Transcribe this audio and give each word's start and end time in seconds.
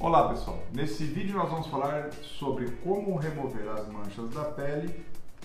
Olá 0.00 0.28
pessoal, 0.28 0.60
nesse 0.72 1.04
vídeo 1.04 1.36
nós 1.36 1.48
vamos 1.48 1.68
falar 1.68 2.12
sobre 2.12 2.68
como 2.82 3.16
remover 3.16 3.68
as 3.68 3.88
manchas 3.88 4.28
da 4.30 4.44
pele 4.44 4.92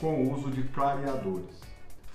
com 0.01 0.23
o 0.23 0.33
uso 0.33 0.49
de 0.49 0.63
clareadores. 0.63 1.55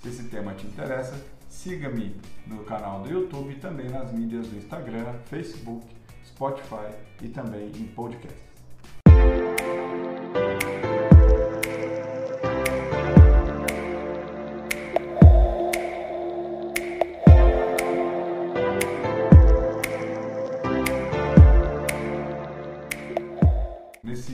Se 0.01 0.09
esse 0.09 0.23
tema 0.25 0.53
te 0.53 0.67
interessa, 0.67 1.17
siga-me 1.49 2.13
no 2.45 2.65
canal 2.65 3.01
do 3.01 3.09
YouTube 3.09 3.53
e 3.53 3.55
também 3.55 3.89
nas 3.89 4.11
mídias 4.11 4.47
do 4.47 4.57
Instagram, 4.57 5.13
Facebook, 5.25 5.87
Spotify 6.25 6.93
e 7.21 7.29
também 7.29 7.67
em 7.69 7.87
podcasts. 7.87 8.54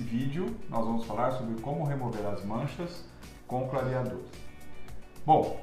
Vídeo 0.02 0.56
nós 0.70 0.86
vamos 0.86 1.06
falar 1.06 1.32
sobre 1.32 1.62
como 1.62 1.86
remover 1.86 2.26
as 2.26 2.44
manchas 2.44 3.04
com 3.48 3.68
clareadores. 3.68 4.26
Bom, 5.26 5.60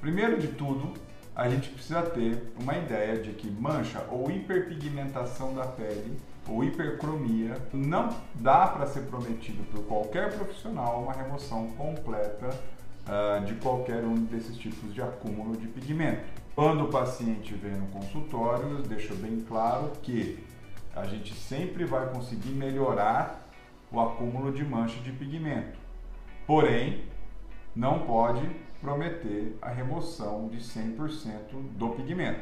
primeiro 0.00 0.38
de 0.38 0.48
tudo, 0.48 0.92
a 1.34 1.48
gente 1.48 1.68
precisa 1.70 2.02
ter 2.02 2.52
uma 2.60 2.76
ideia 2.76 3.16
de 3.18 3.32
que 3.32 3.48
mancha 3.50 4.04
ou 4.10 4.30
hiperpigmentação 4.30 5.54
da 5.54 5.66
pele 5.66 6.18
ou 6.48 6.64
hipercromia 6.64 7.56
não 7.72 8.08
dá 8.34 8.66
para 8.66 8.86
ser 8.86 9.02
prometido 9.02 9.62
por 9.70 9.84
qualquer 9.84 10.32
profissional 10.34 11.02
uma 11.02 11.12
remoção 11.12 11.68
completa 11.76 12.48
uh, 13.06 13.44
de 13.44 13.54
qualquer 13.54 14.02
um 14.04 14.16
desses 14.16 14.56
tipos 14.56 14.92
de 14.92 15.02
acúmulo 15.02 15.56
de 15.56 15.68
pigmento. 15.68 16.22
Quando 16.54 16.84
o 16.84 16.88
paciente 16.88 17.54
vem 17.54 17.72
no 17.72 17.86
consultório, 17.86 18.82
deixo 18.82 19.14
bem 19.14 19.40
claro 19.46 19.92
que 20.02 20.44
a 20.96 21.04
gente 21.04 21.34
sempre 21.34 21.84
vai 21.84 22.08
conseguir 22.08 22.50
melhorar 22.50 23.47
o 23.90 24.00
acúmulo 24.00 24.52
de 24.52 24.64
mancha 24.64 25.00
de 25.00 25.12
pigmento. 25.12 25.78
Porém, 26.46 27.04
não 27.74 28.00
pode 28.00 28.48
prometer 28.80 29.56
a 29.60 29.70
remoção 29.70 30.48
de 30.48 30.58
100% 30.58 31.52
do 31.72 31.90
pigmento. 31.90 32.40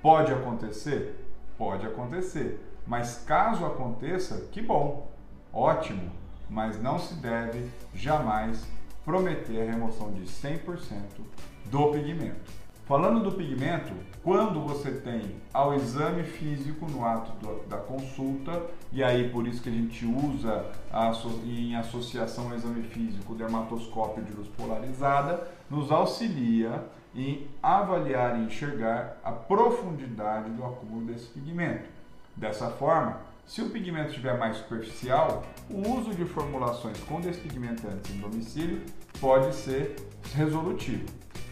Pode 0.00 0.32
acontecer? 0.32 1.26
Pode 1.56 1.86
acontecer. 1.86 2.60
Mas 2.86 3.22
caso 3.24 3.64
aconteça, 3.64 4.48
que 4.50 4.60
bom, 4.60 5.10
ótimo, 5.52 6.10
mas 6.50 6.80
não 6.82 6.98
se 6.98 7.14
deve 7.14 7.70
jamais 7.94 8.66
prometer 9.04 9.62
a 9.62 9.72
remoção 9.72 10.12
de 10.12 10.22
100% 10.22 11.22
do 11.66 11.90
pigmento. 11.92 12.61
Falando 12.84 13.22
do 13.22 13.30
pigmento, 13.30 13.92
quando 14.24 14.60
você 14.60 14.90
tem 14.90 15.36
ao 15.54 15.72
exame 15.72 16.24
físico 16.24 16.84
no 16.90 17.04
ato 17.04 17.30
do, 17.40 17.64
da 17.68 17.76
consulta, 17.76 18.60
e 18.90 19.04
aí 19.04 19.30
por 19.30 19.46
isso 19.46 19.62
que 19.62 19.68
a 19.68 19.72
gente 19.72 20.04
usa 20.04 20.66
a, 20.92 21.12
em 21.44 21.76
associação 21.76 22.50
ao 22.50 22.56
exame 22.56 22.82
físico 22.82 23.32
o 23.32 23.36
dermatoscópio 23.36 24.24
de 24.24 24.32
luz 24.32 24.48
polarizada, 24.48 25.46
nos 25.70 25.92
auxilia 25.92 26.84
em 27.14 27.46
avaliar 27.62 28.40
e 28.40 28.46
enxergar 28.46 29.16
a 29.22 29.30
profundidade 29.30 30.50
do 30.50 30.64
acúmulo 30.64 31.06
desse 31.06 31.26
pigmento. 31.26 31.88
Dessa 32.34 32.68
forma, 32.68 33.20
se 33.46 33.62
o 33.62 33.70
pigmento 33.70 34.08
estiver 34.08 34.36
mais 34.36 34.56
superficial, 34.56 35.44
o 35.70 35.88
uso 35.88 36.14
de 36.14 36.24
formulações 36.24 36.98
com 37.04 37.20
despigmentantes 37.20 38.10
em 38.10 38.18
domicílio 38.18 38.82
pode 39.20 39.54
ser 39.54 39.96
resolutivo. 40.34 41.04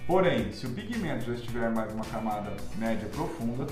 Porém, 0.07 0.53
se 0.53 0.67
o 0.67 0.71
pigmento 0.71 1.27
já 1.27 1.35
estiver 1.35 1.71
mais 1.71 1.93
uma 1.93 2.05
camada 2.05 2.53
média 2.77 3.09
profunda, 3.09 3.67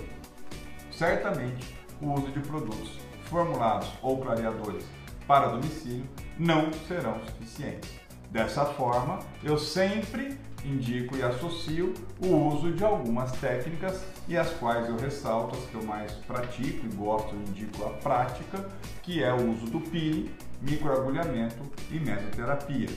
certamente 0.90 1.74
o 2.00 2.12
uso 2.12 2.28
de 2.30 2.40
produtos 2.40 2.98
formulados 3.24 3.90
ou 4.02 4.18
clareadores 4.18 4.84
para 5.26 5.48
domicílio 5.48 6.06
não 6.38 6.72
serão 6.72 7.20
suficientes. 7.26 7.90
Dessa 8.30 8.64
forma, 8.64 9.18
eu 9.42 9.58
sempre 9.58 10.38
indico 10.64 11.16
e 11.16 11.22
associo 11.22 11.94
o 12.20 12.26
uso 12.26 12.72
de 12.72 12.84
algumas 12.84 13.32
técnicas 13.32 14.02
e 14.26 14.36
as 14.36 14.50
quais 14.54 14.88
eu 14.88 14.96
ressalto 14.96 15.56
as 15.56 15.64
que 15.64 15.74
eu 15.74 15.82
mais 15.82 16.12
pratico 16.12 16.86
e 16.86 16.96
gosto 16.96 17.34
e 17.34 17.50
indico 17.50 17.84
a 17.84 17.90
prática, 17.90 18.68
que 19.02 19.22
é 19.22 19.32
o 19.32 19.50
uso 19.50 19.66
do 19.66 19.80
peeling, 19.80 20.30
microagulhamento 20.60 21.62
e 21.90 21.98
mesoterapia 21.98 22.88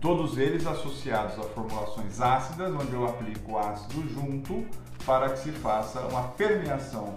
todos 0.00 0.38
eles 0.38 0.66
associados 0.66 1.38
a 1.38 1.42
formulações 1.42 2.20
ácidas, 2.20 2.72
onde 2.74 2.92
eu 2.92 3.04
aplico 3.06 3.58
ácido 3.58 4.08
junto 4.08 4.66
para 5.04 5.30
que 5.30 5.40
se 5.40 5.52
faça 5.52 6.00
uma 6.06 6.28
permeação 6.28 7.14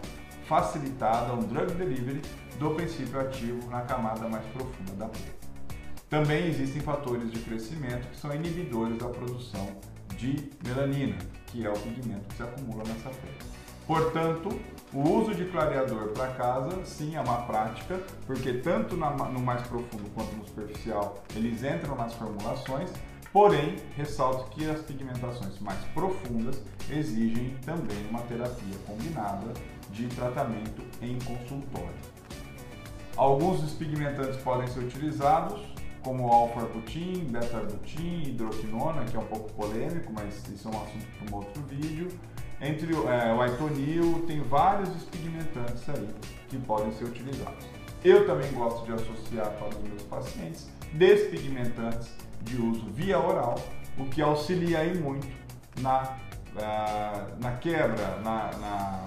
facilitada, 0.47 1.33
um 1.33 1.39
drug 1.39 1.73
delivery 1.73 2.21
do 2.59 2.71
princípio 2.71 3.19
ativo 3.19 3.69
na 3.69 3.81
camada 3.81 4.27
mais 4.27 4.45
profunda 4.47 4.91
da 4.93 5.07
pele. 5.07 5.33
Também 6.09 6.47
existem 6.47 6.81
fatores 6.81 7.31
de 7.31 7.39
crescimento 7.39 8.07
que 8.09 8.17
são 8.17 8.33
inibidores 8.35 8.97
da 8.97 9.07
produção 9.07 9.67
de 10.17 10.51
melanina, 10.63 11.17
que 11.47 11.65
é 11.65 11.69
o 11.69 11.73
pigmento 11.73 12.27
que 12.29 12.35
se 12.35 12.43
acumula 12.43 12.83
nessa 12.83 13.09
pele. 13.09 13.62
Portanto, 13.85 14.49
o 14.93 15.09
uso 15.09 15.33
de 15.35 15.45
clareador 15.45 16.09
para 16.09 16.27
casa, 16.33 16.85
sim, 16.85 17.15
é 17.15 17.21
uma 17.21 17.41
prática, 17.41 17.99
porque 18.25 18.53
tanto 18.53 18.95
no 18.95 19.39
mais 19.39 19.61
profundo 19.67 20.09
quanto 20.13 20.35
no 20.35 20.45
superficial 20.47 21.23
eles 21.35 21.63
entram 21.63 21.95
nas 21.95 22.13
formulações, 22.13 22.89
porém, 23.31 23.75
ressalto 23.97 24.49
que 24.51 24.69
as 24.69 24.81
pigmentações 24.81 25.59
mais 25.59 25.79
profundas 25.93 26.61
exigem 26.89 27.57
também 27.65 27.97
uma 28.09 28.21
terapia 28.21 28.77
combinada 28.87 29.51
de 29.89 30.07
tratamento 30.07 30.81
em 31.01 31.17
consultório. 31.19 32.13
Alguns 33.17 33.61
dos 33.61 33.73
pigmentantes 33.73 34.37
podem 34.41 34.67
ser 34.67 34.79
utilizados, 34.79 35.61
como 36.03 36.27
alfa-arbutin, 36.31 37.25
beta-arbutin, 37.29 38.23
hidroquinona, 38.27 39.05
que 39.05 39.15
é 39.15 39.19
um 39.19 39.25
pouco 39.25 39.51
polêmico, 39.53 40.11
mas 40.13 40.47
isso 40.49 40.67
é 40.67 40.71
um 40.71 40.83
assunto 40.83 41.05
para 41.17 41.31
um 41.31 41.35
outro 41.37 41.61
vídeo. 41.63 42.07
Entre 42.61 42.93
é, 42.93 43.33
o 43.33 43.41
aitonil, 43.41 44.23
tem 44.27 44.41
vários 44.41 44.89
despigmentantes 44.89 45.87
aí 45.89 46.07
que 46.47 46.57
podem 46.57 46.91
ser 46.93 47.05
utilizados. 47.05 47.65
Eu 48.03 48.25
também 48.25 48.51
gosto 48.51 48.85
de 48.85 48.93
associar 48.93 49.49
para 49.51 49.69
os 49.69 49.83
meus 49.83 50.03
pacientes 50.03 50.69
despigmentantes 50.93 52.13
de 52.41 52.57
uso 52.57 52.85
via 52.91 53.19
oral, 53.19 53.55
o 53.97 54.05
que 54.05 54.21
auxilia 54.21 54.79
aí 54.79 54.97
muito 54.97 55.27
na, 55.79 56.17
uh, 56.55 57.41
na 57.41 57.51
quebra, 57.57 58.17
na, 58.17 58.51
na, 58.57 59.05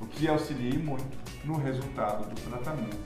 o 0.00 0.06
que 0.06 0.28
auxilia 0.28 0.78
muito 0.78 1.16
no 1.44 1.56
resultado 1.56 2.28
do 2.28 2.40
tratamento 2.50 2.98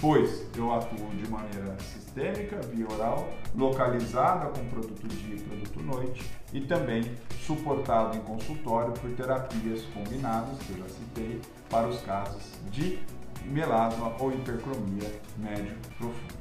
pois 0.00 0.46
eu 0.56 0.72
atuo 0.72 1.08
de 1.10 1.28
maneira 1.30 1.76
sistêmica, 1.80 2.60
via 2.72 2.86
oral, 2.90 3.28
localizada 3.54 4.46
com 4.46 4.68
produto 4.68 5.06
dia 5.08 5.36
e 5.36 5.40
produto 5.40 5.82
noite 5.82 6.30
e 6.52 6.60
também 6.60 7.12
suportado 7.46 8.16
em 8.16 8.20
consultório 8.20 8.92
por 8.92 9.10
terapias 9.12 9.82
combinadas, 9.94 10.58
que 10.58 10.72
eu 10.72 10.78
já 10.78 10.88
citei, 10.88 11.40
para 11.68 11.88
os 11.88 12.00
casos 12.02 12.52
de 12.70 12.98
melasma 13.44 14.14
ou 14.18 14.32
hipercromia 14.32 15.10
médio 15.36 15.76
profundo. 15.98 16.34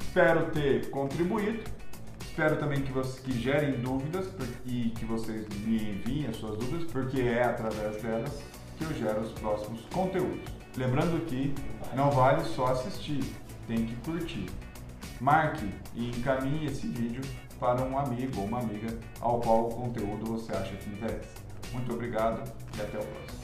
Espero 0.00 0.50
ter 0.50 0.90
contribuído, 0.90 1.62
espero 2.20 2.56
também 2.56 2.82
que, 2.82 2.92
vocês, 2.92 3.20
que 3.20 3.32
gerem 3.32 3.80
dúvidas 3.80 4.28
e 4.66 4.90
que 4.90 5.04
vocês 5.04 5.46
me 5.64 5.76
enviem 5.76 6.26
as 6.26 6.36
suas 6.36 6.58
dúvidas, 6.58 6.90
porque 6.90 7.20
é 7.20 7.44
através 7.44 8.02
delas 8.02 8.42
que 8.80 8.84
eu 8.84 8.94
gero 8.94 9.20
os 9.20 9.32
próximos 9.32 9.82
conteúdos. 9.92 10.40
Lembrando 10.76 11.24
que 11.26 11.54
não 11.94 12.10
vale 12.10 12.42
só 12.44 12.66
assistir, 12.66 13.22
tem 13.66 13.84
que 13.86 13.94
curtir. 13.96 14.46
Marque 15.20 15.68
e 15.94 16.08
encaminhe 16.08 16.66
esse 16.66 16.86
vídeo 16.86 17.22
para 17.58 17.82
um 17.82 17.98
amigo 17.98 18.40
ou 18.40 18.46
uma 18.46 18.60
amiga 18.60 18.98
ao 19.20 19.38
qual 19.40 19.68
o 19.68 19.74
conteúdo 19.74 20.24
você 20.24 20.52
acha 20.52 20.74
que 20.76 20.88
interessa. 20.88 21.28
Muito 21.72 21.92
obrigado 21.92 22.42
e 22.76 22.80
até 22.80 22.98
o 22.98 23.04
próximo. 23.04 23.39